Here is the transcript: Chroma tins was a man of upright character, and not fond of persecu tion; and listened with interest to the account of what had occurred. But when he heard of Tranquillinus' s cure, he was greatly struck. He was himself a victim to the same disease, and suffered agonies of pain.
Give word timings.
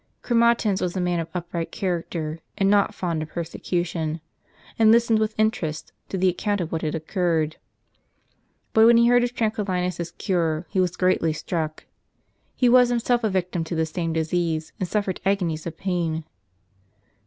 Chroma 0.23 0.57
tins 0.57 0.81
was 0.81 0.97
a 0.97 0.99
man 0.99 1.19
of 1.19 1.27
upright 1.31 1.71
character, 1.71 2.39
and 2.57 2.71
not 2.71 2.95
fond 2.95 3.21
of 3.21 3.29
persecu 3.29 3.85
tion; 3.85 4.19
and 4.79 4.91
listened 4.91 5.19
with 5.19 5.35
interest 5.37 5.93
to 6.09 6.17
the 6.17 6.27
account 6.27 6.59
of 6.59 6.71
what 6.71 6.81
had 6.81 6.95
occurred. 6.95 7.57
But 8.73 8.87
when 8.87 8.97
he 8.97 9.07
heard 9.09 9.23
of 9.23 9.35
Tranquillinus' 9.35 9.99
s 9.99 10.09
cure, 10.17 10.65
he 10.71 10.79
was 10.79 10.97
greatly 10.97 11.33
struck. 11.33 11.85
He 12.55 12.67
was 12.67 12.89
himself 12.89 13.23
a 13.23 13.29
victim 13.29 13.63
to 13.63 13.75
the 13.75 13.85
same 13.85 14.11
disease, 14.11 14.73
and 14.79 14.89
suffered 14.89 15.21
agonies 15.23 15.67
of 15.67 15.77
pain. 15.77 16.23